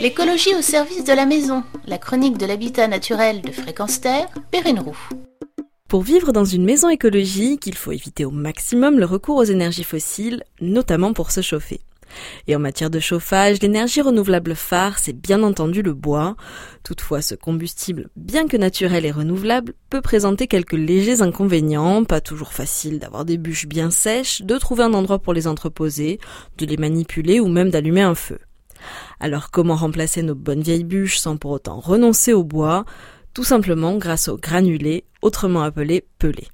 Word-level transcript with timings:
L'écologie 0.00 0.54
au 0.54 0.62
service 0.62 1.02
de 1.02 1.12
la 1.12 1.26
maison, 1.26 1.64
la 1.84 1.98
chronique 1.98 2.38
de 2.38 2.46
l'habitat 2.46 2.86
naturel 2.86 3.42
de 3.42 3.50
Fréquence 3.50 4.00
Terre, 4.00 4.28
Perrine 4.52 4.78
Roux. 4.78 4.96
Pour 5.88 6.02
vivre 6.02 6.30
dans 6.30 6.44
une 6.44 6.64
maison 6.64 6.88
écologique, 6.88 7.66
il 7.66 7.74
faut 7.74 7.90
éviter 7.90 8.24
au 8.24 8.30
maximum 8.30 9.00
le 9.00 9.06
recours 9.06 9.38
aux 9.38 9.44
énergies 9.44 9.82
fossiles, 9.82 10.44
notamment 10.60 11.12
pour 11.14 11.32
se 11.32 11.40
chauffer. 11.40 11.80
Et 12.46 12.54
en 12.54 12.60
matière 12.60 12.90
de 12.90 13.00
chauffage, 13.00 13.60
l'énergie 13.60 14.00
renouvelable 14.00 14.54
phare, 14.54 15.00
c'est 15.00 15.20
bien 15.20 15.42
entendu 15.42 15.82
le 15.82 15.94
bois. 15.94 16.36
Toutefois, 16.84 17.20
ce 17.20 17.34
combustible, 17.34 18.08
bien 18.14 18.46
que 18.46 18.56
naturel 18.56 19.04
et 19.04 19.10
renouvelable, 19.10 19.74
peut 19.90 20.00
présenter 20.00 20.46
quelques 20.46 20.74
légers 20.74 21.22
inconvénients, 21.22 22.04
pas 22.04 22.20
toujours 22.20 22.52
facile 22.52 23.00
d'avoir 23.00 23.24
des 23.24 23.36
bûches 23.36 23.66
bien 23.66 23.90
sèches, 23.90 24.42
de 24.42 24.58
trouver 24.58 24.84
un 24.84 24.94
endroit 24.94 25.18
pour 25.18 25.34
les 25.34 25.48
entreposer, 25.48 26.20
de 26.56 26.66
les 26.66 26.76
manipuler 26.76 27.40
ou 27.40 27.48
même 27.48 27.70
d'allumer 27.70 28.02
un 28.02 28.14
feu. 28.14 28.38
Alors 29.20 29.50
comment 29.50 29.76
remplacer 29.76 30.22
nos 30.22 30.34
bonnes 30.34 30.62
vieilles 30.62 30.84
bûches 30.84 31.18
sans 31.18 31.36
pour 31.36 31.50
autant 31.50 31.80
renoncer 31.80 32.32
au 32.32 32.44
bois? 32.44 32.84
Tout 33.34 33.44
simplement 33.44 33.96
grâce 33.96 34.28
au 34.28 34.36
granulé, 34.36 35.04
autrement 35.22 35.62
appelé 35.62 36.04
pelé. 36.18 36.48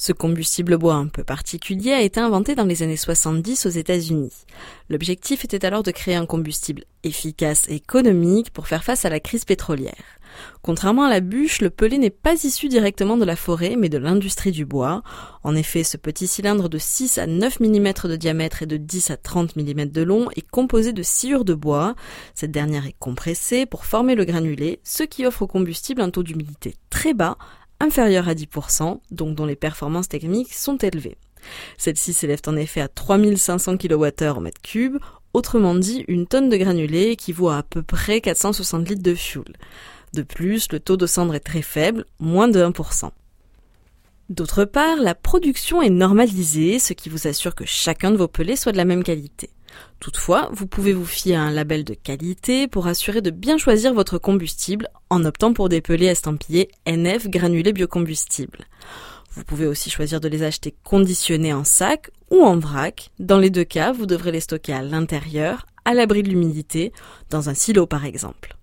Ce 0.00 0.12
combustible 0.12 0.78
bois 0.78 0.94
un 0.94 1.08
peu 1.08 1.24
particulier 1.24 1.92
a 1.92 2.02
été 2.02 2.20
inventé 2.20 2.54
dans 2.54 2.64
les 2.64 2.84
années 2.84 2.96
70 2.96 3.66
aux 3.66 3.70
États-Unis. 3.70 4.32
L'objectif 4.88 5.44
était 5.44 5.64
alors 5.64 5.82
de 5.82 5.90
créer 5.90 6.14
un 6.14 6.24
combustible 6.24 6.84
efficace 7.02 7.66
et 7.68 7.74
économique 7.74 8.52
pour 8.52 8.68
faire 8.68 8.84
face 8.84 9.04
à 9.04 9.10
la 9.10 9.18
crise 9.18 9.44
pétrolière. 9.44 10.20
Contrairement 10.62 11.02
à 11.02 11.10
la 11.10 11.18
bûche, 11.18 11.60
le 11.60 11.70
pelé 11.70 11.98
n'est 11.98 12.10
pas 12.10 12.44
issu 12.44 12.68
directement 12.68 13.16
de 13.16 13.24
la 13.24 13.34
forêt, 13.34 13.74
mais 13.76 13.88
de 13.88 13.98
l'industrie 13.98 14.52
du 14.52 14.64
bois. 14.64 15.02
En 15.42 15.56
effet, 15.56 15.82
ce 15.82 15.96
petit 15.96 16.28
cylindre 16.28 16.68
de 16.68 16.78
6 16.78 17.18
à 17.18 17.26
9 17.26 17.58
mm 17.58 17.92
de 18.04 18.14
diamètre 18.14 18.62
et 18.62 18.66
de 18.66 18.76
10 18.76 19.10
à 19.10 19.16
30 19.16 19.56
mm 19.56 19.86
de 19.86 20.02
long 20.02 20.28
est 20.36 20.48
composé 20.48 20.92
de 20.92 21.02
sciure 21.02 21.44
de 21.44 21.54
bois. 21.54 21.96
Cette 22.36 22.52
dernière 22.52 22.86
est 22.86 22.94
compressée 23.00 23.66
pour 23.66 23.84
former 23.84 24.14
le 24.14 24.24
granulé, 24.24 24.78
ce 24.84 25.02
qui 25.02 25.26
offre 25.26 25.42
au 25.42 25.48
combustible 25.48 26.02
un 26.02 26.10
taux 26.10 26.22
d'humidité 26.22 26.74
très 26.88 27.14
bas 27.14 27.36
inférieure 27.80 28.28
à 28.28 28.34
10%, 28.34 29.00
donc 29.10 29.34
dont 29.34 29.46
les 29.46 29.56
performances 29.56 30.08
techniques 30.08 30.54
sont 30.54 30.76
élevées. 30.76 31.18
Celle-ci 31.76 32.12
s'élève 32.12 32.40
en 32.46 32.56
effet 32.56 32.80
à 32.80 32.88
3500 32.88 33.76
kWh 33.78 34.36
en 34.36 34.40
mètre 34.40 34.60
cube, 34.62 34.98
autrement 35.32 35.74
dit 35.74 36.04
une 36.08 36.26
tonne 36.26 36.48
de 36.48 36.56
granulés 36.56 37.10
équivaut 37.10 37.48
à 37.48 37.58
à 37.58 37.62
peu 37.62 37.82
près 37.82 38.20
460 38.20 38.88
litres 38.88 39.02
de 39.02 39.14
fuel. 39.14 39.56
De 40.14 40.22
plus, 40.22 40.72
le 40.72 40.80
taux 40.80 40.96
de 40.96 41.06
cendre 41.06 41.34
est 41.34 41.40
très 41.40 41.62
faible, 41.62 42.04
moins 42.18 42.48
de 42.48 42.60
1%. 42.60 43.10
D'autre 44.30 44.64
part, 44.64 44.96
la 44.96 45.14
production 45.14 45.80
est 45.80 45.90
normalisée, 45.90 46.78
ce 46.78 46.92
qui 46.92 47.08
vous 47.08 47.26
assure 47.26 47.54
que 47.54 47.64
chacun 47.64 48.10
de 48.10 48.16
vos 48.16 48.28
pelés 48.28 48.56
soit 48.56 48.72
de 48.72 48.76
la 48.76 48.84
même 48.84 49.02
qualité. 49.02 49.50
Toutefois, 50.00 50.48
vous 50.52 50.66
pouvez 50.66 50.92
vous 50.92 51.04
fier 51.04 51.36
à 51.36 51.42
un 51.42 51.50
label 51.50 51.84
de 51.84 51.94
qualité 51.94 52.68
pour 52.68 52.86
assurer 52.86 53.20
de 53.20 53.30
bien 53.30 53.58
choisir 53.58 53.94
votre 53.94 54.18
combustible 54.18 54.88
en 55.10 55.24
optant 55.24 55.52
pour 55.52 55.68
des 55.68 55.80
pelés 55.80 56.06
estampillés 56.06 56.68
NF 56.86 57.28
granulés 57.28 57.72
biocombustibles. 57.72 58.64
Vous 59.32 59.44
pouvez 59.44 59.66
aussi 59.66 59.90
choisir 59.90 60.20
de 60.20 60.28
les 60.28 60.42
acheter 60.42 60.74
conditionnés 60.84 61.52
en 61.52 61.64
sac 61.64 62.10
ou 62.30 62.42
en 62.42 62.58
vrac. 62.58 63.10
Dans 63.18 63.38
les 63.38 63.50
deux 63.50 63.64
cas, 63.64 63.92
vous 63.92 64.06
devrez 64.06 64.32
les 64.32 64.40
stocker 64.40 64.72
à 64.72 64.82
l'intérieur, 64.82 65.66
à 65.84 65.94
l'abri 65.94 66.22
de 66.22 66.28
l'humidité, 66.28 66.92
dans 67.30 67.48
un 67.48 67.54
silo 67.54 67.86
par 67.86 68.04
exemple. 68.04 68.56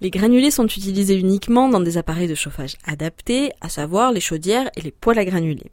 Les 0.00 0.10
granulés 0.10 0.50
sont 0.50 0.66
utilisés 0.66 1.18
uniquement 1.18 1.68
dans 1.68 1.80
des 1.80 1.96
appareils 1.96 2.28
de 2.28 2.34
chauffage 2.34 2.76
adaptés, 2.84 3.52
à 3.60 3.68
savoir 3.68 4.12
les 4.12 4.20
chaudières 4.20 4.70
et 4.76 4.82
les 4.82 4.90
poêles 4.90 5.18
à 5.18 5.24
granulés. 5.24 5.70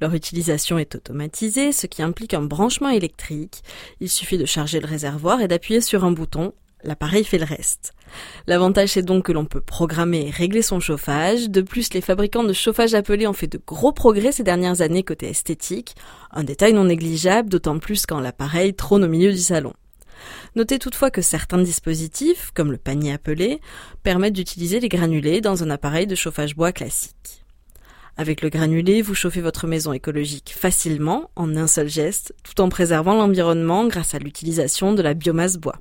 Leur 0.00 0.14
utilisation 0.14 0.78
est 0.78 0.94
automatisée, 0.94 1.72
ce 1.72 1.86
qui 1.86 2.02
implique 2.02 2.34
un 2.34 2.42
branchement 2.42 2.90
électrique. 2.90 3.62
Il 4.00 4.08
suffit 4.08 4.38
de 4.38 4.46
charger 4.46 4.80
le 4.80 4.86
réservoir 4.86 5.40
et 5.40 5.48
d'appuyer 5.48 5.80
sur 5.80 6.04
un 6.04 6.12
bouton. 6.12 6.52
L'appareil 6.82 7.24
fait 7.24 7.38
le 7.38 7.44
reste. 7.44 7.92
L'avantage 8.46 8.90
c'est 8.90 9.02
donc 9.02 9.26
que 9.26 9.32
l'on 9.32 9.44
peut 9.44 9.60
programmer 9.60 10.28
et 10.28 10.30
régler 10.30 10.62
son 10.62 10.80
chauffage. 10.80 11.50
De 11.50 11.60
plus, 11.60 11.92
les 11.92 12.00
fabricants 12.00 12.42
de 12.42 12.54
chauffage 12.54 12.94
appelés 12.94 13.26
ont 13.26 13.34
fait 13.34 13.46
de 13.46 13.60
gros 13.64 13.92
progrès 13.92 14.32
ces 14.32 14.42
dernières 14.42 14.80
années 14.80 15.02
côté 15.02 15.28
esthétique. 15.28 15.94
Un 16.30 16.44
détail 16.44 16.72
non 16.72 16.84
négligeable, 16.84 17.50
d'autant 17.50 17.78
plus 17.78 18.06
quand 18.06 18.20
l'appareil 18.20 18.74
trône 18.74 19.04
au 19.04 19.08
milieu 19.08 19.30
du 19.30 19.38
salon. 19.38 19.74
Notez 20.56 20.78
toutefois 20.78 21.10
que 21.10 21.22
certains 21.22 21.62
dispositifs, 21.62 22.50
comme 22.54 22.72
le 22.72 22.78
panier 22.78 23.12
appelé, 23.12 23.60
permettent 24.02 24.34
d'utiliser 24.34 24.80
les 24.80 24.88
granulés 24.88 25.40
dans 25.40 25.62
un 25.62 25.70
appareil 25.70 26.06
de 26.06 26.14
chauffage 26.14 26.56
bois 26.56 26.72
classique. 26.72 27.39
Avec 28.16 28.42
le 28.42 28.48
granulé, 28.48 29.02
vous 29.02 29.14
chauffez 29.14 29.40
votre 29.40 29.66
maison 29.66 29.92
écologique 29.92 30.54
facilement, 30.56 31.30
en 31.36 31.56
un 31.56 31.66
seul 31.66 31.88
geste, 31.88 32.34
tout 32.42 32.60
en 32.60 32.68
préservant 32.68 33.14
l'environnement 33.14 33.86
grâce 33.86 34.14
à 34.14 34.18
l'utilisation 34.18 34.92
de 34.92 35.02
la 35.02 35.14
biomasse 35.14 35.56
bois. 35.56 35.80